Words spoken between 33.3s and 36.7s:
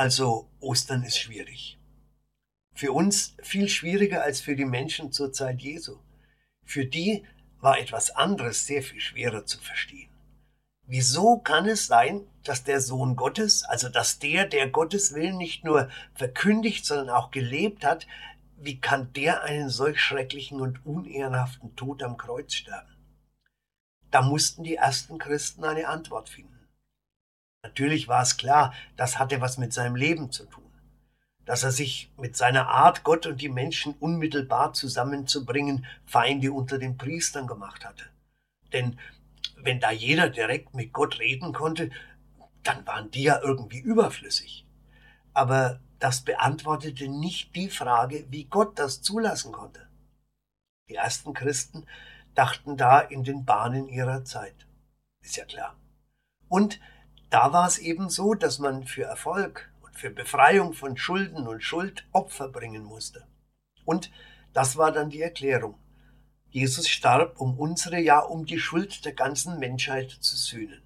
die Menschen unmittelbar zusammenzubringen, Feinde